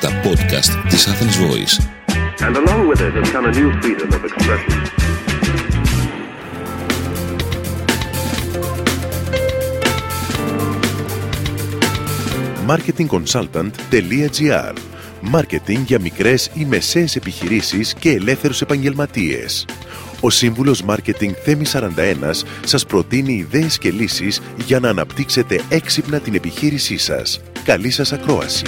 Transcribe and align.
τα 0.00 0.10
podcast 0.24 0.72
της 0.88 1.08
Athens 1.08 1.36
Voice. 1.44 1.74
And 2.46 2.54
along 2.56 2.88
with 2.88 3.00
it 3.00 3.12
has 3.18 3.28
come 3.34 3.44
a 3.44 3.52
new 3.58 3.68
freedom 3.80 4.08
of 4.16 4.22
expression. 4.28 4.74
marketingconsultant.gr 12.66 14.74
Μάρκετινγκ 15.20 15.86
για 15.86 16.00
μικρές 16.00 16.50
ή 16.54 16.64
μεσαίες 16.64 17.16
επιχειρήσεις 17.16 17.94
και 17.94 18.10
ελεύθερους 18.10 18.60
επαγγελματίες. 18.60 19.64
Ο 20.20 20.30
σύμβουλος 20.30 20.82
Μάρκετινγκ 20.82 21.34
Θέμη 21.44 21.66
41 21.66 22.44
σας 22.64 22.86
προτείνει 22.86 23.32
ιδέες 23.32 23.78
και 23.78 23.90
λύσεις 23.90 24.40
για 24.66 24.80
να 24.80 24.88
αναπτύξετε 24.88 25.60
έξυπνα 25.68 26.20
την 26.20 26.34
επιχείρησή 26.34 26.98
σας. 26.98 27.40
Καλή 27.64 27.90
σας 27.90 28.12
ακρόαση. 28.12 28.64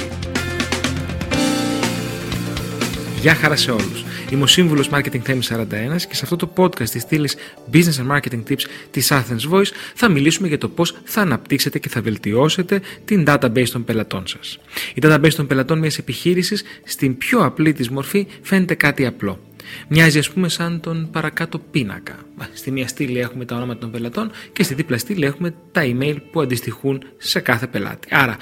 Γεια 3.23 3.35
χαρά 3.35 3.57
σε 3.57 3.71
όλους. 3.71 4.05
Είμαι 4.31 4.43
ο 4.43 4.47
σύμβουλος 4.47 4.89
Marketing 4.93 5.19
Θέμη 5.19 5.41
41 5.49 5.65
και 6.09 6.15
σε 6.15 6.21
αυτό 6.23 6.37
το 6.37 6.53
podcast 6.57 6.89
της 6.89 7.03
στήλης 7.03 7.37
Business 7.73 8.07
and 8.07 8.17
Marketing 8.17 8.43
Tips 8.48 8.65
της 8.91 9.12
Athens 9.12 9.51
Voice 9.53 9.71
θα 9.95 10.09
μιλήσουμε 10.09 10.48
για 10.48 10.59
το 10.59 10.69
πώς 10.69 10.97
θα 11.05 11.21
αναπτύξετε 11.21 11.79
και 11.79 11.89
θα 11.89 12.01
βελτιώσετε 12.01 12.81
την 13.05 13.25
database 13.27 13.69
των 13.69 13.85
πελατών 13.85 14.27
σας. 14.27 14.59
Η 14.95 15.01
database 15.03 15.33
των 15.37 15.47
πελατών 15.47 15.79
μιας 15.79 15.98
επιχείρησης 15.98 16.62
στην 16.85 17.19
πιο 17.19 17.45
απλή 17.45 17.73
της 17.73 17.91
μορφή 17.91 18.27
φαίνεται 18.43 18.75
κάτι 18.75 19.07
απλό. 19.07 19.41
Μοιάζει 19.89 20.19
ας 20.19 20.31
πούμε 20.31 20.48
σαν 20.48 20.81
τον 20.81 21.09
παρακάτω 21.12 21.59
πίνακα. 21.59 22.15
Στη 22.53 22.70
μία 22.70 22.89
στήλη 22.89 23.19
έχουμε 23.19 23.45
τα 23.45 23.57
ονόματα 23.57 23.81
των 23.81 23.91
πελατών 23.91 24.31
και 24.53 24.62
στη 24.62 24.75
δίπλα 24.75 24.98
στήλη 24.98 25.25
έχουμε 25.25 25.55
τα 25.73 25.83
email 25.84 26.17
που 26.31 26.41
αντιστοιχούν 26.41 27.03
σε 27.19 27.41
κάθε 27.41 27.67
πελάτη. 27.67 28.09
Άρα 28.11 28.37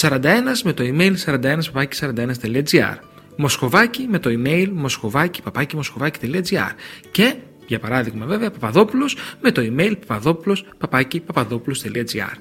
41 0.00 0.20
με 0.64 0.72
το 0.72 0.84
email 0.86 1.14
41-41.gr 1.24 3.13
Μοσχοβάκι 3.36 4.06
με 4.10 4.18
το 4.18 4.30
email 4.32 4.68
μοσχοβάκι 4.72 5.42
παπάκι 5.42 5.76
μοσχοβάκι.gr 5.76 6.70
και 7.10 7.34
για 7.66 7.78
παράδειγμα 7.78 8.26
βέβαια 8.26 8.50
Παπαδόπουλος 8.50 9.16
με 9.40 9.50
το 9.50 9.62
email 9.64 9.92
παπαδόπουλος 9.98 10.64
παπάκι 10.78 11.20
παπαδόπουλος.gr 11.20 12.36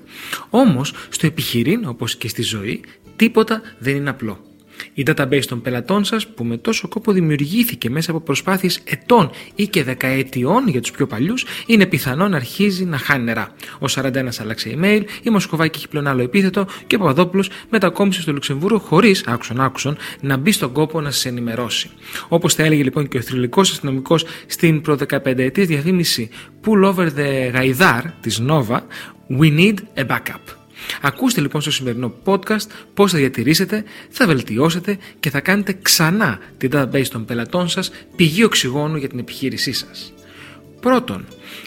Όμως 0.49 0.93
στο 1.09 1.27
επιχειρήν 1.27 1.85
όπως 1.85 2.15
και 2.15 2.27
στη 2.27 2.41
ζωή 2.41 2.83
τίποτα 3.15 3.61
δεν 3.79 3.95
είναι 3.95 4.09
απλό. 4.09 4.52
Η 4.93 5.03
database 5.07 5.45
των 5.47 5.61
πελατών 5.61 6.03
σας 6.03 6.27
που 6.27 6.43
με 6.43 6.57
τόσο 6.57 6.87
κόπο 6.87 7.11
δημιουργήθηκε 7.11 7.89
μέσα 7.89 8.11
από 8.11 8.19
προσπάθειες 8.19 8.79
ετών 8.83 9.29
ή 9.55 9.67
και 9.67 9.83
δεκαετιών 9.83 10.67
για 10.67 10.81
τους 10.81 10.91
πιο 10.91 11.07
παλιούς 11.07 11.45
είναι 11.65 11.85
πιθανό 11.85 12.27
να 12.27 12.35
αρχίζει 12.35 12.85
να 12.85 12.97
χάνει 12.97 13.23
νερά. 13.23 13.55
Ο 13.79 13.85
41 13.89 14.11
άλλαξε 14.39 14.77
email, 14.77 15.01
η 15.23 15.29
Μοσκοβάκη 15.29 15.77
έχει 15.77 15.87
πλέον 15.87 16.07
άλλο 16.07 16.21
επίθετο 16.21 16.65
και 16.87 16.95
ο 16.95 16.99
Παπαδόπουλος 16.99 17.49
μετακόμισε 17.69 18.21
στο 18.21 18.31
Λουξεμβούργο 18.31 18.79
χωρίς, 18.79 19.23
άκουσον 19.27 19.61
άκουσον, 19.61 19.97
να 20.21 20.37
μπει 20.37 20.51
στον 20.51 20.71
κόπο 20.71 21.01
να 21.01 21.11
σας 21.11 21.25
ενημερώσει. 21.25 21.89
Όπως 22.27 22.53
θα 22.53 22.63
έλεγε 22.63 22.83
λοιπόν 22.83 23.07
και 23.07 23.17
ο 23.17 23.21
θρηλυκός 23.21 23.71
αστυνομικός 23.71 24.25
στην 24.45 24.81
προ 24.81 24.97
15 25.09 25.37
ετής 25.37 25.67
διαφήμιση 25.67 26.29
Pull 26.65 26.93
over 26.93 27.07
the 27.07 27.51
Gaidar 27.53 28.01
της 28.21 28.41
Nova, 28.47 28.79
We 29.29 29.49
need 29.49 29.77
a 29.95 30.03
backup. 30.03 30.62
Ακούστε 31.01 31.41
λοιπόν 31.41 31.61
στο 31.61 31.71
σημερινό 31.71 32.13
podcast 32.23 32.67
πώς 32.93 33.11
θα 33.11 33.17
διατηρήσετε, 33.17 33.83
θα 34.09 34.27
βελτιώσετε 34.27 34.97
και 35.19 35.29
θα 35.29 35.39
κάνετε 35.39 35.77
ξανά 35.81 36.39
την 36.57 36.69
database 36.73 37.07
των 37.07 37.25
πελατών 37.25 37.67
σας 37.67 37.91
πηγή 38.15 38.43
οξυγόνου 38.43 38.97
για 38.97 39.09
την 39.09 39.19
επιχείρησή 39.19 39.71
σας. 39.73 40.13
Πρώτον, 40.79 41.25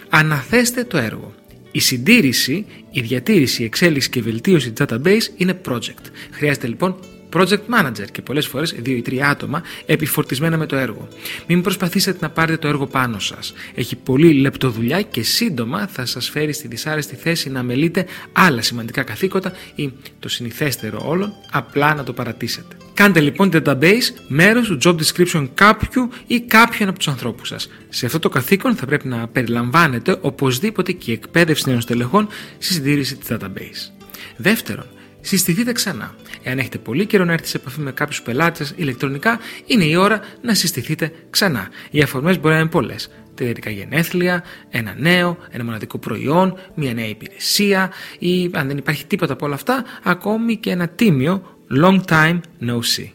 αναθέστε 0.08 0.84
το 0.84 0.96
έργο. 0.96 1.34
Η 1.72 1.78
συντήρηση, 1.78 2.66
η 2.90 3.00
διατήρηση, 3.00 3.62
η 3.62 3.64
εξέλιξη 3.64 4.10
και 4.10 4.18
η 4.18 4.22
βελτίωση 4.22 4.72
της 4.72 4.86
database 4.88 5.22
είναι 5.36 5.60
project. 5.68 6.04
Χρειάζεται 6.30 6.66
λοιπόν 6.66 6.96
project 7.36 7.60
manager 7.70 8.10
και 8.12 8.22
πολλές 8.22 8.46
φορές 8.46 8.74
δύο 8.78 8.96
ή 8.96 9.02
τρία 9.02 9.28
άτομα 9.28 9.62
επιφορτισμένα 9.86 10.56
με 10.56 10.66
το 10.66 10.76
έργο. 10.76 11.08
Μην 11.46 11.62
προσπαθήσετε 11.62 12.18
να 12.20 12.30
πάρετε 12.30 12.56
το 12.56 12.68
έργο 12.68 12.86
πάνω 12.86 13.18
σας. 13.18 13.52
Έχει 13.74 13.96
πολύ 13.96 14.32
λεπτοδουλειά 14.32 15.02
και 15.02 15.22
σύντομα 15.22 15.86
θα 15.86 16.06
σας 16.06 16.28
φέρει 16.28 16.52
στη 16.52 16.68
δυσάρεστη 16.68 17.16
θέση 17.16 17.50
να 17.50 17.62
μελείτε 17.62 18.06
άλλα 18.32 18.62
σημαντικά 18.62 19.02
καθήκοντα 19.02 19.52
ή 19.74 19.92
το 20.18 20.28
συνηθέστερο 20.28 21.02
όλων, 21.06 21.32
απλά 21.50 21.94
να 21.94 22.02
το 22.02 22.12
παρατήσετε. 22.12 22.76
Κάντε 22.94 23.20
λοιπόν 23.20 23.50
την 23.50 23.62
database 23.66 24.10
μέρος 24.28 24.66
του 24.66 24.78
job 24.84 24.96
description 24.96 25.48
κάποιου 25.54 26.08
ή 26.26 26.40
κάποιον 26.40 26.88
από 26.88 26.98
τους 26.98 27.08
ανθρώπους 27.08 27.48
σας. 27.48 27.68
Σε 27.88 28.06
αυτό 28.06 28.18
το 28.18 28.28
καθήκον 28.28 28.76
θα 28.76 28.86
πρέπει 28.86 29.08
να 29.08 29.28
περιλαμβάνετε 29.28 30.18
οπωσδήποτε 30.20 30.92
και 30.92 31.10
η 31.10 31.14
εκπαίδευση 31.14 31.68
νέων 31.68 31.80
στελεχών 31.80 32.28
στη 32.58 32.72
συντήρηση 32.72 33.16
της 33.16 33.28
database. 33.30 33.92
Δεύτερον, 34.36 34.86
συστηθείτε 35.20 35.72
ξανά. 35.72 36.14
Εάν 36.48 36.58
έχετε 36.58 36.78
πολύ 36.78 37.06
καιρό 37.06 37.24
να 37.24 37.32
έρθετε 37.32 37.50
σε 37.50 37.56
επαφή 37.56 37.80
με 37.80 37.92
κάποιους 37.92 38.22
πελάτες 38.22 38.72
ηλεκτρονικά, 38.76 39.38
είναι 39.66 39.84
η 39.84 39.94
ώρα 39.94 40.20
να 40.42 40.54
συστηθείτε 40.54 41.12
ξανά. 41.30 41.68
Οι 41.90 42.02
αφορμές 42.02 42.40
μπορεί 42.40 42.54
να 42.54 42.60
είναι 42.60 42.68
πολλές. 42.68 43.10
Τελετικά 43.34 43.70
γενέθλια, 43.70 44.44
ένα 44.68 44.94
νέο, 44.98 45.36
ένα 45.50 45.64
μοναδικό 45.64 45.98
προϊόν, 45.98 46.58
μια 46.74 46.94
νέα 46.94 47.08
υπηρεσία 47.08 47.92
ή 48.18 48.50
αν 48.52 48.66
δεν 48.66 48.76
υπάρχει 48.76 49.06
τίποτα 49.06 49.32
από 49.32 49.46
όλα 49.46 49.54
αυτά, 49.54 49.84
ακόμη 50.02 50.56
και 50.56 50.70
ένα 50.70 50.88
τίμιο 50.88 51.42
long 51.82 52.00
time 52.08 52.40
no 52.60 52.74
see. 52.74 53.10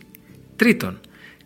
Τρίτον, 0.56 1.00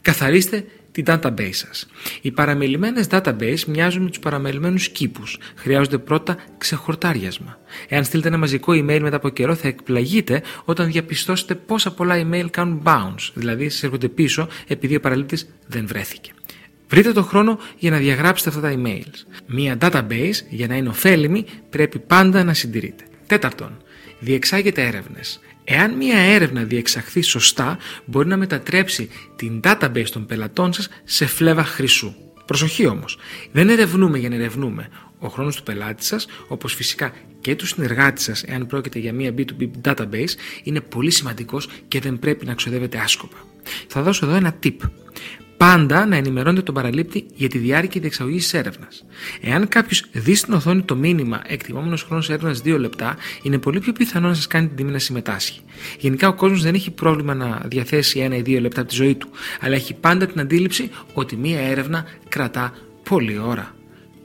καθαρίστε 0.06 0.66
την 0.92 1.06
database 1.08 1.54
σας. 1.54 1.88
Οι 2.22 2.32
παραμελημένες 2.32 3.08
database 3.10 3.64
μοιάζουν 3.68 4.04
με 4.04 4.10
τους 4.10 4.20
παραμελημένους 4.20 4.90
κήπους. 4.90 5.38
Χρειάζονται 5.56 5.98
πρώτα 5.98 6.38
ξεχορτάριασμα. 6.58 7.58
Εάν 7.88 8.04
στείλετε 8.04 8.28
ένα 8.28 8.38
μαζικό 8.38 8.72
email 8.74 9.00
μετά 9.02 9.16
από 9.16 9.30
καιρό 9.30 9.56
θα 9.56 9.68
εκπλαγείτε 9.68 10.42
όταν 10.66 10.92
διαπιστώσετε 10.92 11.56
πόσα 11.56 11.94
πολλά 11.94 12.16
email 12.24 12.46
κάνουν 12.52 12.82
bounce, 12.86 13.32
δηλαδή 13.34 13.70
σας 13.70 13.84
έρχονται 13.84 14.08
πίσω 14.08 14.48
επειδή 14.68 14.96
ο 14.96 15.00
παραλήπτης 15.00 15.50
δεν 15.68 15.88
βρέθηκε. 15.88 16.32
Βρείτε 16.90 17.12
το 17.12 17.24
χρόνο 17.24 17.60
για 17.78 17.92
να 17.92 17.98
διαγράψετε 17.98 18.50
αυτά 18.50 18.62
τα 18.62 18.74
emails. 18.78 19.42
Μία 19.46 19.78
database 19.82 20.40
για 20.50 20.68
να 20.68 20.76
είναι 20.76 20.90
ωφέλιμη 20.90 21.46
πρέπει 21.70 22.00
πάντα 22.00 22.44
να 22.44 22.54
συντηρείτε. 22.54 23.04
Τέταρτον, 23.28 23.78
διεξάγετε 24.20 24.86
έρευνες. 24.88 25.40
Εάν 25.68 25.94
μια 25.94 26.18
έρευνα 26.18 26.64
διεξαχθεί 26.64 27.22
σωστά, 27.22 27.78
μπορεί 28.06 28.28
να 28.28 28.38
μετατρέψει 28.38 29.10
την 29.36 29.60
database 29.64 30.10
των 30.12 30.26
πελατών 30.26 30.74
σας 30.74 30.90
σε 31.04 31.26
φλέβα 31.26 31.64
χρυσού. 31.64 32.14
Προσοχή 32.46 32.86
όμως, 32.86 33.18
δεν 33.52 33.70
ερευνούμε 33.70 34.18
για 34.18 34.30
να 34.30 34.36
ερευνούμε. 34.36 34.90
Ο 35.20 35.28
χρόνος 35.28 35.56
του 35.56 35.64
πελάτη 35.64 36.06
σας, 36.06 36.28
όπως 36.48 36.74
φυσικά 36.74 37.14
και 37.42 37.56
του 37.56 37.68
συνεργάτη 37.68 38.22
σας, 38.22 38.44
εάν 38.44 38.68
πρόκειται 38.68 39.00
για 39.00 39.14
μια 39.14 39.34
B2B 39.38 39.70
database, 39.82 40.34
είναι 40.64 40.82
πολύ 40.82 41.12
σημαντικός 41.12 41.70
και 41.88 42.00
δεν 42.00 42.20
πρέπει 42.20 42.46
να 42.46 42.54
ξοδεύετε 42.54 42.98
άσκοπα. 42.98 43.38
Θα 43.88 44.02
δώσω 44.02 44.26
εδώ 44.26 44.36
ένα 44.36 44.56
tip 44.64 44.78
πάντα 45.66 46.06
να 46.06 46.16
ενημερώνετε 46.16 46.62
τον 46.62 46.74
παραλήπτη 46.74 47.26
για 47.36 47.50
τη 47.50 47.58
διάρκεια 47.58 48.02
διεξαγωγής 48.02 48.44
της 48.44 48.54
έρευνας. 48.54 49.06
Εάν 49.42 49.68
κάποιος 49.68 50.06
δει 50.12 50.36
στην 50.36 50.54
οθόνη 50.54 50.82
το 50.82 50.96
μήνυμα 50.96 51.42
εκτιμόμενος 51.48 52.04
χρόνος 52.04 52.30
έρευνας 52.30 52.62
2 52.66 52.78
λεπτά, 52.80 53.16
είναι 53.42 53.58
πολύ 53.58 53.80
πιο 53.80 53.94
πιθανό 53.94 54.28
να 54.28 54.34
σας 54.34 54.48
κάνει 54.48 54.68
την 54.68 54.76
τιμή 54.76 54.92
να 54.92 55.00
συμμετάσχει. 55.00 55.62
Γενικά, 56.00 56.28
ο 56.28 56.34
κόσμος 56.34 56.64
δεν 56.64 56.74
έχει 56.74 56.92
πρόβλημα 56.92 57.34
να 57.34 57.62
διαθέσει 57.66 58.28
1 58.32 58.36
ή 58.36 58.42
2 58.42 58.62
λεπτά 58.62 58.82
από 58.82 58.90
τη 58.90 58.96
ζωή 58.96 59.16
του, 59.16 59.30
αλλά 59.60 59.76
έχει 59.76 59.94
πάντα 59.94 60.28
την 60.28 60.40
αντίληψη 60.40 60.90
ότι 61.14 61.36
μία 61.36 61.60
έρευνα 61.60 62.06
κρατά 62.30 62.74
πολλή 63.10 63.38
ώρα. 63.38 63.76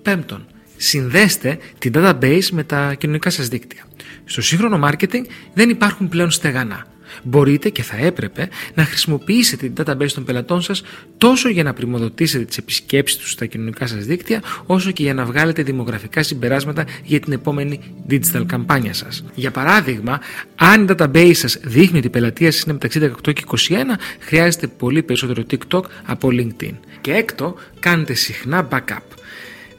Πέμπτον, 0.02 0.46
συνδέστε 0.76 1.58
την 1.78 1.92
database 1.96 2.48
με 2.52 2.64
τα 2.64 2.94
κοινωνικά 2.94 3.30
σας 3.30 3.48
δίκτυα. 3.48 3.84
Στο 4.24 4.42
σύγχρονο 4.42 4.88
marketing 4.88 5.24
δεν 5.54 5.70
υπάρχουν 5.70 6.08
πλέον 6.08 6.30
στεγανά 6.30 6.86
μπορείτε 7.22 7.68
και 7.68 7.82
θα 7.82 7.96
έπρεπε 7.96 8.48
να 8.74 8.84
χρησιμοποιήσετε 8.84 9.68
την 9.68 9.84
database 9.84 10.10
των 10.14 10.24
πελατών 10.24 10.62
σας 10.62 10.82
τόσο 11.18 11.48
για 11.48 11.62
να 11.62 11.72
πρημοδοτήσετε 11.72 12.44
τις 12.44 12.56
επισκέψεις 12.56 13.18
τους 13.18 13.30
στα 13.30 13.46
κοινωνικά 13.46 13.86
σας 13.86 14.04
δίκτυα 14.04 14.42
όσο 14.66 14.90
και 14.90 15.02
για 15.02 15.14
να 15.14 15.24
βγάλετε 15.24 15.62
δημογραφικά 15.62 16.22
συμπεράσματα 16.22 16.84
για 17.04 17.20
την 17.20 17.32
επόμενη 17.32 17.80
digital 18.10 18.44
καμπάνια 18.46 18.92
σας. 18.94 19.24
Για 19.34 19.50
παράδειγμα, 19.50 20.20
αν 20.54 20.82
η 20.82 20.86
database 20.96 21.34
σας 21.34 21.58
δείχνει 21.62 21.98
ότι 21.98 22.06
η 22.06 22.10
πελατεία 22.10 22.52
σας 22.52 22.62
είναι 22.62 22.72
μεταξύ 22.72 22.98
18 22.98 23.32
και 23.32 23.42
21 23.68 23.98
χρειάζεται 24.20 24.66
πολύ 24.66 25.02
περισσότερο 25.02 25.42
TikTok 25.50 25.82
από 26.04 26.28
LinkedIn. 26.32 26.74
Και 27.00 27.12
έκτο, 27.12 27.54
κάντε 27.80 28.14
συχνά 28.14 28.68
backup. 28.70 29.02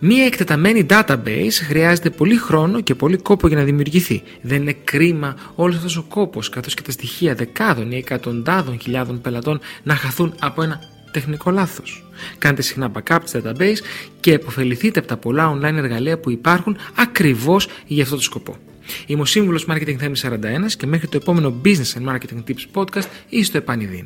Μία 0.04 0.26
εκτεταμένη 0.26 0.86
database 0.90 1.52
χρειάζεται 1.68 2.10
πολύ 2.10 2.36
χρόνο 2.36 2.82
και 2.82 2.96
πολύ 2.96 3.18
κόπο 3.18 3.48
για 3.48 3.58
να 3.58 3.64
δημιουργηθεί. 3.64 4.24
Δεν 4.42 4.62
είναι 4.62 4.76
κρίμα 4.84 5.36
όλος 5.56 5.76
αυτός 5.76 5.98
ο 5.98 6.06
κόπος 6.10 6.50
καθώς 6.50 6.74
και 6.74 6.82
τα 6.82 6.92
στοιχεία 6.92 7.36
δεκάδων 7.36 7.92
ή 7.92 7.98
εκατοντάδων 7.98 8.80
χιλιάδων 8.80 9.22
πελατών 9.22 9.60
να 9.84 9.96
χαθούν 9.96 10.34
από 10.40 10.62
ένα 10.62 10.80
τεχνικό 11.12 11.52
λάθος. 11.52 12.06
Κάντε 12.38 12.62
συχνά 12.62 12.92
backup 12.92 13.20
της 13.24 13.36
database 13.36 13.78
και 14.20 14.34
επωφεληθείτε 14.34 15.00
από 15.00 15.08
τα 15.08 15.18
πολλά 15.18 15.58
online 15.58 15.78
εργαλεία 15.78 16.18
που 16.18 16.30
υπάρχουν 16.30 16.78
ακριβώς 16.96 17.68
για 17.86 18.04
αυτό 18.04 18.16
το 18.16 18.22
σκοπό. 18.22 18.58
Είμαι 19.06 19.22
ο 19.22 19.26
σύμβουλος 19.26 19.66
Marketing 19.70 19.98
Theme 20.02 20.30
41 20.30 20.72
και 20.78 20.88
μέχρι 20.88 21.08
το 21.08 21.18
επόμενο 21.18 21.62
Business 21.66 21.94
and 21.98 22.10
Marketing 22.10 22.44
Tips 22.48 22.84
podcast 22.84 23.06
είστε 23.30 23.58
επανειδήν. 23.58 24.06